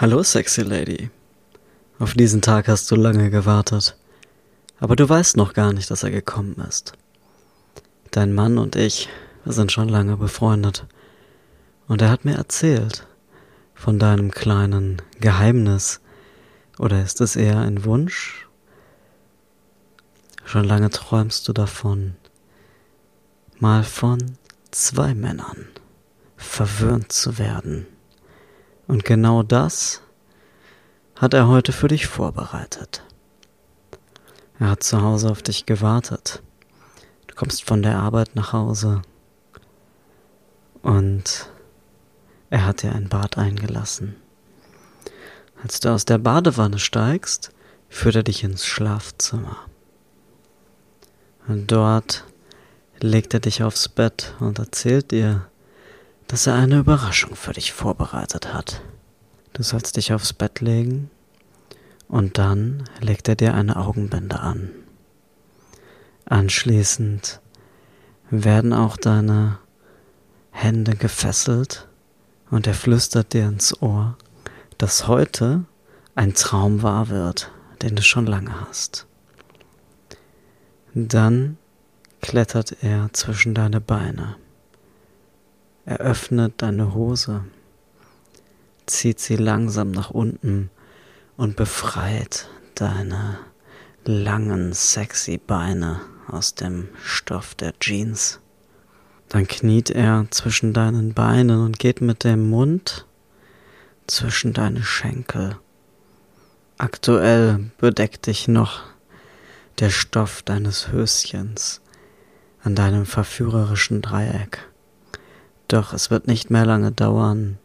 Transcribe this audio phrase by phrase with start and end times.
[0.00, 1.10] Hallo, sexy Lady.
[1.98, 3.98] Auf diesen Tag hast du lange gewartet.
[4.78, 6.94] Aber du weißt noch gar nicht, dass er gekommen ist.
[8.10, 9.10] Dein Mann und ich,
[9.44, 10.86] sind schon lange befreundet.
[11.86, 13.06] Und er hat mir erzählt
[13.74, 16.00] von deinem kleinen Geheimnis.
[16.78, 18.48] Oder ist es eher ein Wunsch?
[20.46, 22.16] Schon lange träumst du davon,
[23.58, 24.38] mal von
[24.70, 25.66] zwei Männern
[26.38, 27.86] verwöhnt zu werden.
[28.90, 30.02] Und genau das
[31.14, 33.04] hat er heute für dich vorbereitet.
[34.58, 36.42] Er hat zu Hause auf dich gewartet.
[37.28, 39.02] Du kommst von der Arbeit nach Hause
[40.82, 41.52] und
[42.50, 44.16] er hat dir ein Bad eingelassen.
[45.62, 47.52] Als du aus der Badewanne steigst,
[47.88, 49.56] führt er dich ins Schlafzimmer.
[51.46, 52.24] Und dort
[52.98, 55.48] legt er dich aufs Bett und erzählt dir,
[56.30, 58.82] dass er eine Überraschung für dich vorbereitet hat.
[59.52, 61.10] Du sollst dich aufs Bett legen
[62.06, 64.70] und dann legt er dir eine Augenbinde an.
[66.26, 67.40] Anschließend
[68.30, 69.58] werden auch deine
[70.52, 71.88] Hände gefesselt
[72.48, 74.16] und er flüstert dir ins Ohr,
[74.78, 75.64] dass heute
[76.14, 77.50] ein Traum wahr wird,
[77.82, 79.08] den du schon lange hast.
[80.94, 81.58] Dann
[82.20, 84.36] klettert er zwischen deine Beine.
[85.90, 87.42] Er öffnet deine Hose,
[88.86, 90.70] zieht sie langsam nach unten
[91.36, 93.40] und befreit deine
[94.04, 98.38] langen, sexy Beine aus dem Stoff der Jeans.
[99.30, 103.04] Dann kniet er zwischen deinen Beinen und geht mit dem Mund
[104.06, 105.58] zwischen deine Schenkel.
[106.78, 108.84] Aktuell bedeckt dich noch
[109.80, 111.80] der Stoff deines Höschens
[112.62, 114.69] an deinem verführerischen Dreieck.
[115.70, 117.56] Doch es wird nicht mehr lange dauern,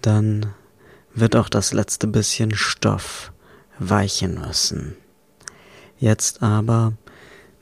[0.00, 0.46] dann
[1.12, 3.30] wird auch das letzte bisschen Stoff
[3.78, 4.96] weichen müssen.
[5.98, 6.94] Jetzt aber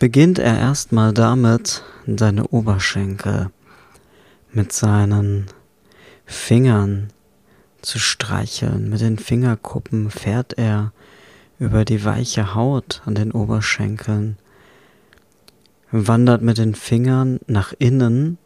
[0.00, 3.52] beginnt er erstmal damit, seine Oberschenkel
[4.50, 5.46] mit seinen
[6.26, 7.12] Fingern
[7.80, 8.90] zu streicheln.
[8.90, 10.92] Mit den Fingerkuppen fährt er
[11.60, 14.36] über die weiche Haut an den Oberschenkeln,
[15.92, 18.36] wandert mit den Fingern nach innen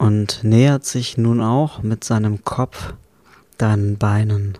[0.00, 2.94] und nähert sich nun auch mit seinem Kopf
[3.58, 4.56] deinen Beinen.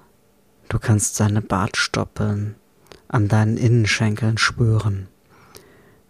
[0.68, 2.56] Du kannst seine Bartstoppeln
[3.08, 5.08] an deinen Innenschenkeln spüren.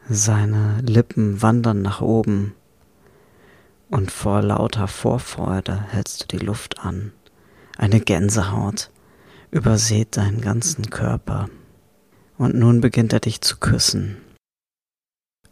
[0.09, 2.55] Seine Lippen wandern nach oben
[3.89, 7.13] und vor lauter Vorfreude hältst du die Luft an.
[7.79, 8.91] Eine Gänsehaut
[9.53, 11.49] übersät deinen ganzen Körper.
[12.37, 14.17] Und nun beginnt er dich zu küssen.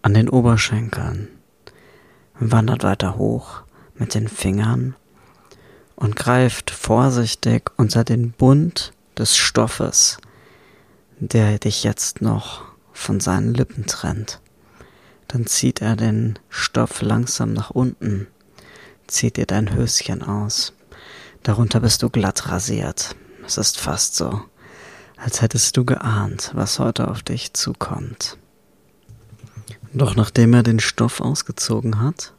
[0.02, 1.28] An den Oberschenkeln,
[2.40, 3.67] wandert weiter hoch
[3.98, 4.94] mit den Fingern
[5.96, 10.18] und greift vorsichtig unter den Bund des Stoffes,
[11.18, 14.40] der dich jetzt noch von seinen Lippen trennt.
[15.26, 18.28] Dann zieht er den Stoff langsam nach unten,
[19.06, 20.72] zieht dir dein Höschen aus.
[21.42, 23.16] Darunter bist du glatt rasiert.
[23.44, 24.42] Es ist fast so,
[25.16, 28.38] als hättest du geahnt, was heute auf dich zukommt.
[29.92, 32.34] Doch nachdem er den Stoff ausgezogen hat,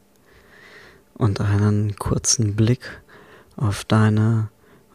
[1.20, 3.02] und einen kurzen Blick
[3.58, 4.50] auf deine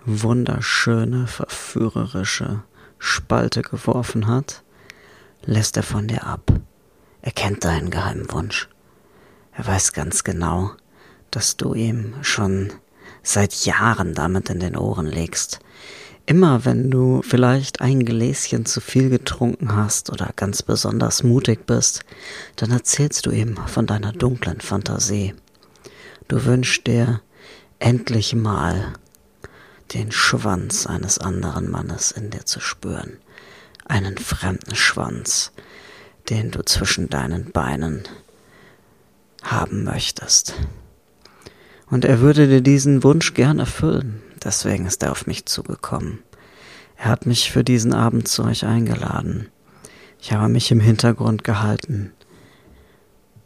[0.07, 2.65] wunderschöne, verführerische
[2.99, 4.63] Spalte geworfen hat,
[5.45, 6.51] lässt er von dir ab.
[7.23, 8.69] Er kennt deinen geheimen Wunsch.
[9.53, 10.73] Er weiß ganz genau,
[11.31, 12.73] dass du ihm schon
[13.23, 15.61] seit Jahren damit in den Ohren legst.
[16.27, 22.03] Immer wenn du vielleicht ein Gläschen zu viel getrunken hast oder ganz besonders mutig bist,
[22.57, 25.34] dann erzählst du ihm von deiner dunklen Fantasie.
[26.29, 27.21] Du wünschst dir
[27.79, 28.95] endlich mal
[29.93, 33.19] den Schwanz eines anderen Mannes in dir zu spüren.
[33.87, 35.53] Einen fremden Schwanz,
[36.31, 38.04] den du zwischen deinen Beinen
[39.43, 40.54] haben möchtest.
[41.91, 44.22] Und er würde dir diesen Wunsch gern erfüllen.
[44.43, 46.22] Deswegen ist er auf mich zugekommen.
[46.97, 49.48] Er hat mich für diesen Abend zu euch eingeladen.
[50.21, 52.13] Ich habe mich im Hintergrund gehalten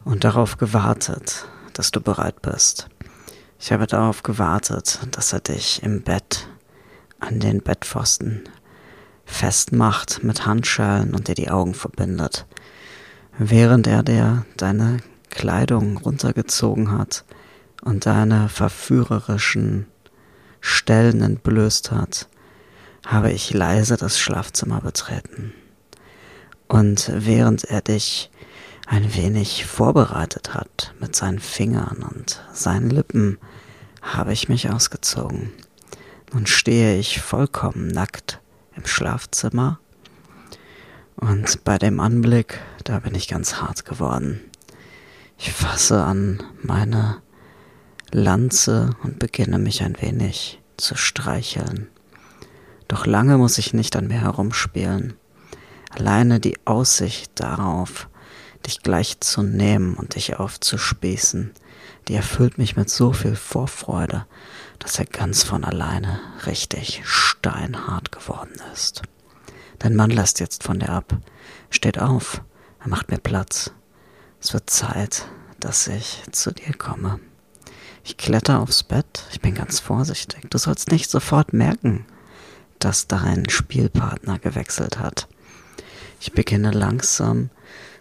[0.05, 1.47] und darauf gewartet,
[1.79, 2.89] dass du bereit bist.
[3.61, 6.49] Ich habe darauf gewartet, dass er dich im Bett
[7.21, 8.43] an den Bettpfosten
[9.25, 12.47] festmacht mit Handschellen und dir die Augen verbindet,
[13.39, 14.97] während er dir deine
[15.31, 17.25] Kleidung runtergezogen hat
[17.83, 19.87] und deine verführerischen
[20.61, 22.29] Stellen entblößt hat,
[23.07, 25.55] habe ich leise das Schlafzimmer betreten.
[26.67, 28.33] Und während er dich
[28.89, 33.39] ein wenig vorbereitet hat mit seinen Fingern und seinen Lippen,
[34.01, 35.53] habe ich mich ausgezogen.
[36.33, 38.41] Nun stehe ich vollkommen nackt
[38.75, 39.79] im Schlafzimmer
[41.17, 44.41] und bei dem Anblick, da bin ich ganz hart geworden.
[45.37, 47.21] Ich fasse an meine
[48.11, 51.89] Lanze und beginne mich ein wenig zu streicheln.
[52.87, 55.15] Doch lange muss ich nicht an mir herumspielen.
[55.91, 58.09] Alleine die Aussicht darauf,
[58.67, 61.53] dich gleich zu nehmen und dich aufzuspießen,
[62.09, 64.27] die erfüllt mich mit so viel Vorfreude,
[64.79, 69.03] dass er ganz von alleine richtig steinhart geworden ist.
[69.79, 71.17] Dein Mann lässt jetzt von dir ab,
[71.71, 72.43] steht auf,
[72.81, 73.73] er macht mir Platz.
[74.41, 75.27] Es wird Zeit,
[75.61, 77.21] dass ich zu dir komme.
[78.05, 80.51] Ich kletter aufs Bett, ich bin ganz vorsichtig.
[80.51, 82.07] Du sollst nicht sofort merken,
[82.79, 85.29] dass dein Spielpartner gewechselt hat.
[86.21, 87.51] Ich beginne langsam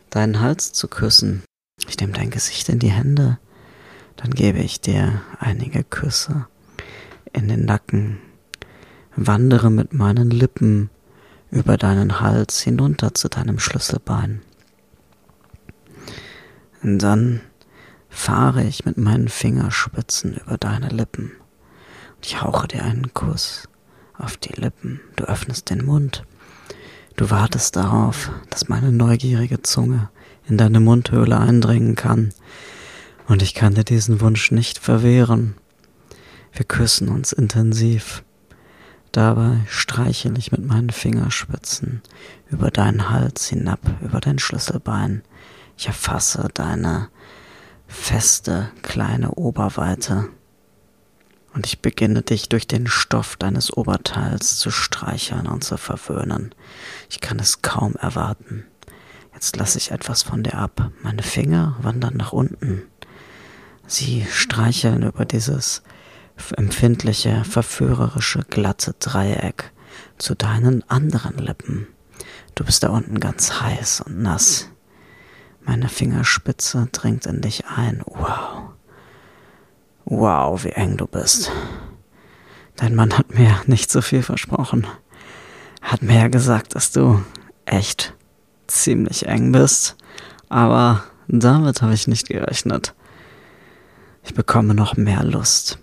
[0.10, 1.44] deinen Hals zu küssen.
[1.88, 3.40] Ich nehme dein Gesicht in die Hände.
[4.16, 6.48] Dann gebe ich dir einige Küsse
[7.34, 8.20] in den Nacken,
[9.16, 10.90] wandere mit meinen Lippen
[11.52, 14.42] über deinen Hals hinunter zu deinem Schlüsselbein.
[16.84, 17.42] Und dann
[18.10, 21.32] fahre ich mit meinen Fingerspitzen über deine Lippen
[22.18, 23.70] und ich hauche dir einen Kuss
[24.18, 25.00] auf die Lippen.
[25.16, 26.24] Du öffnest den Mund.
[27.18, 30.10] Du wartest darauf, dass meine neugierige Zunge
[30.48, 32.32] in deine Mundhöhle eindringen kann.
[33.28, 35.56] Und ich kann dir diesen Wunsch nicht verwehren.
[36.54, 38.24] Wir küssen uns intensiv.
[39.12, 42.04] Dabei streichel ich mit meinen Fingerspitzen
[42.52, 45.24] über deinen Hals hinab, über dein Schlüsselbein.
[45.76, 47.10] Ich erfasse deine
[47.88, 50.30] feste kleine Oberweite
[51.58, 56.54] und ich beginne dich durch den Stoff deines Oberteils zu streicheln und zu verwöhnen.
[57.10, 58.68] Ich kann es kaum erwarten.
[59.34, 60.92] Jetzt lasse ich etwas von dir ab.
[61.02, 62.84] Meine Finger wandern nach unten.
[63.88, 65.82] Sie streicheln über dieses
[66.56, 69.72] empfindliche, verführerische, glatte Dreieck
[70.20, 71.88] zu deinen anderen Lippen.
[72.54, 74.70] Du bist da unten ganz heiß und nass.
[75.66, 78.04] Meine Fingerspitze dringt in dich ein.
[78.06, 78.77] Wow.
[80.10, 81.52] Wow, wie eng du bist.
[82.78, 84.88] Dein Mann hat mir nicht so viel versprochen.
[85.82, 87.22] Hat mir ja gesagt, dass du
[87.66, 88.14] echt
[88.68, 89.98] ziemlich eng bist.
[90.48, 92.96] Aber damit habe ich nicht gerechnet.
[94.24, 95.78] Ich bekomme noch mehr Lust.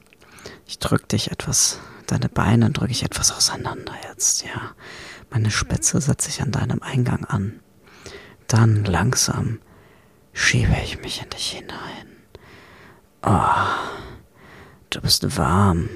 [0.67, 4.73] Ich drück dich etwas, deine Beine drücke ich etwas auseinander jetzt, ja.
[5.29, 7.61] Meine Spitze setze ich an deinem Eingang an.
[8.47, 9.59] Dann langsam
[10.33, 12.07] schiebe ich mich in dich hinein.
[13.23, 14.14] Oh,
[14.95, 15.89] du bist warm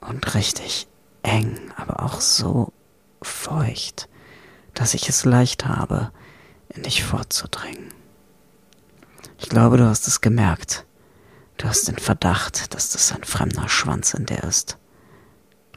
[0.00, 0.86] und richtig
[1.22, 2.72] eng, aber auch so
[3.22, 4.08] feucht,
[4.74, 6.10] dass ich es leicht habe,
[6.68, 7.88] in dich vorzudringen.
[9.38, 10.84] Ich glaube, du hast es gemerkt.
[11.56, 14.78] Du hast den Verdacht, dass das ein fremder Schwanz in dir ist.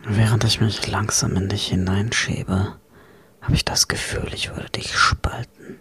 [0.03, 2.75] Während ich mich langsam in dich hineinschiebe,
[3.41, 5.79] habe ich das Gefühl, ich würde dich spalten.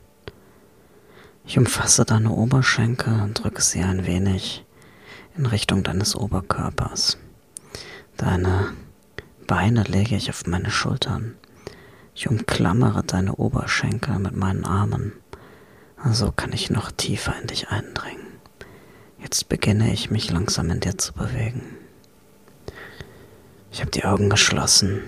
[1.46, 4.64] Ich umfasse deine Oberschenkel und drücke sie ein wenig
[5.36, 7.18] in Richtung deines Oberkörpers.
[8.16, 8.72] Deine
[9.46, 11.34] Beine lege ich auf meine Schultern.
[12.14, 15.12] Ich umklammere deine Oberschenkel mit meinen Armen.
[16.10, 18.26] So kann ich noch tiefer in dich eindringen.
[19.20, 21.62] Jetzt beginne ich mich langsam in dir zu bewegen.
[23.72, 25.02] Ich habe die Augen geschlossen,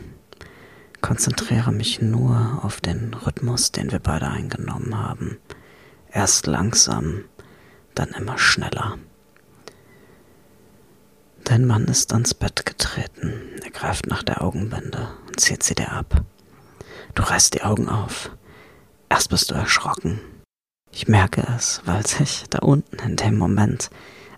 [1.01, 5.39] konzentriere mich nur auf den Rhythmus, den wir beide eingenommen haben.
[6.11, 7.25] Erst langsam,
[7.95, 8.99] dann immer schneller.
[11.47, 13.33] Dein Mann ist ans Bett getreten.
[13.63, 16.25] Er greift nach der Augenbinde und zieht sie dir ab.
[17.15, 18.33] Du reißt die Augen auf.
[19.09, 20.19] Erst bist du erschrocken.
[20.91, 23.91] Ich merke es, weil sich da unten in dem Moment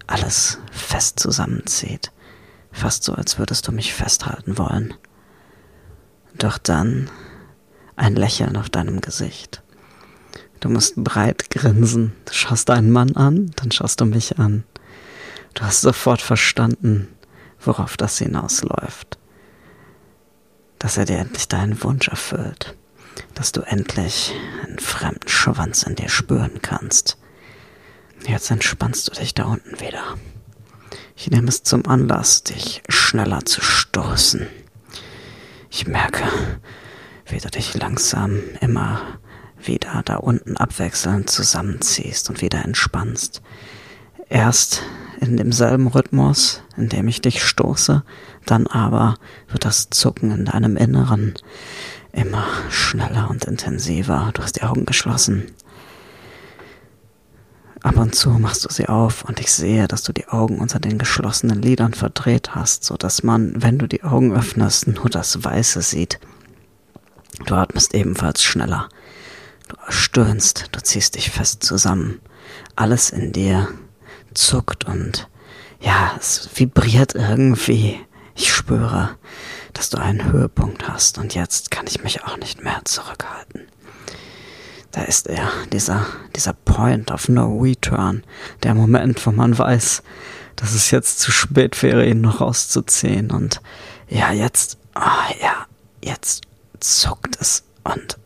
[0.07, 2.13] alles fest zusammenzieht.
[2.73, 4.93] Fast so, als würdest du mich festhalten wollen.
[6.37, 7.09] Doch dann
[7.97, 9.63] ein Lächeln auf deinem Gesicht.
[10.61, 12.13] Du musst breit grinsen.
[12.27, 14.65] Du schaust deinen Mann an, dann schaust du mich an.
[15.59, 17.09] Du hast sofort verstanden,
[17.61, 19.19] worauf das hinausläuft.
[20.79, 22.77] Dass er dir endlich deinen Wunsch erfüllt
[23.35, 24.33] dass du endlich
[24.65, 27.19] einen fremden Schwanz in dir spüren kannst.
[28.27, 30.17] Jetzt entspannst du dich da unten wieder.
[31.17, 34.47] Ich nehme es zum Anlass, dich schneller zu stoßen.
[35.71, 36.25] Ich merke,
[37.27, 39.01] wie du dich langsam immer
[39.61, 43.43] wieder da unten abwechselnd zusammenziehst und wieder entspannst.
[44.29, 44.83] Erst
[45.21, 48.03] in demselben Rhythmus, in dem ich dich stoße,
[48.47, 49.17] dann aber
[49.49, 51.35] wird das Zucken in deinem Inneren
[52.13, 54.31] immer schneller und intensiver.
[54.35, 55.51] Du hast die Augen geschlossen.
[57.83, 60.81] Ab und zu machst du sie auf und ich sehe, dass du die Augen unter
[60.81, 65.45] den geschlossenen Lidern verdreht hast, so dass man, wenn du die Augen öffnest, nur das
[65.45, 66.19] Weiße sieht.
[67.47, 68.89] Du atmest ebenfalls schneller.
[69.69, 72.21] Du stöhnst, du ziehst dich fest zusammen.
[72.75, 73.69] Alles in dir
[74.35, 75.29] zuckt und
[75.81, 78.01] ja, es vibriert irgendwie.
[78.35, 79.17] Ich spüre,
[79.73, 83.67] dass du einen Höhepunkt hast und jetzt kann ich mich auch nicht mehr zurückhalten.
[84.91, 88.25] Da ist er, dieser, dieser Point of No Return,
[88.63, 90.03] der Moment, wo man weiß,
[90.57, 93.31] dass es jetzt zu spät wäre, ihn noch rauszuziehen.
[93.31, 93.61] Und
[94.09, 95.67] ja, jetzt, oh ja,
[96.03, 96.43] jetzt
[96.81, 98.19] zuckt es und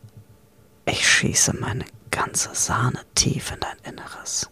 [0.87, 4.49] ich schieße meine ganze Sahne tief in dein Inneres.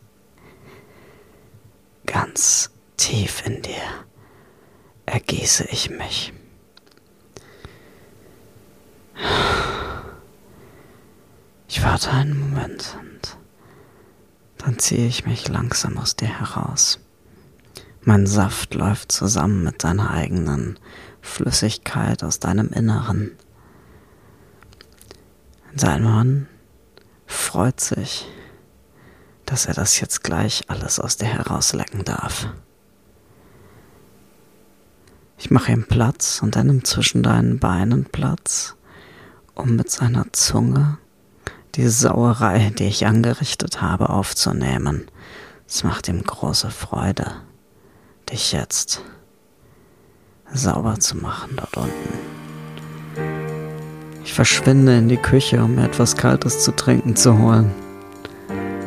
[2.13, 4.05] Ganz tief in dir
[5.07, 6.33] ergieße ich mich.
[11.69, 13.37] Ich warte einen Moment und
[14.59, 16.99] dann ziehe ich mich langsam aus dir heraus.
[18.03, 20.81] Mein Saft läuft zusammen mit deiner eigenen
[21.21, 23.37] Flüssigkeit aus deinem Inneren.
[25.77, 26.49] Dein Mann
[27.27, 28.27] freut sich,
[29.51, 32.47] dass er das jetzt gleich alles aus dir herauslecken darf.
[35.39, 38.77] Ich mache ihm Platz und er nimmt zwischen deinen Beinen Platz,
[39.57, 40.99] um mit seiner Zunge
[41.75, 45.11] die Sauerei, die ich angerichtet habe, aufzunehmen.
[45.67, 47.33] Es macht ihm große Freude,
[48.31, 49.03] dich jetzt
[50.53, 52.19] sauber zu machen dort unten.
[54.23, 57.73] Ich verschwinde in die Küche, um mir etwas Kaltes zu trinken zu holen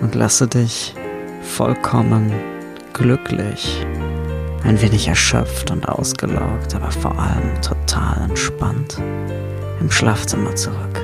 [0.03, 0.93] und lasse dich
[1.41, 2.31] vollkommen
[2.91, 3.85] glücklich,
[4.63, 9.01] ein wenig erschöpft und ausgelaugt, aber vor allem total entspannt
[9.79, 11.02] im Schlafzimmer zurück.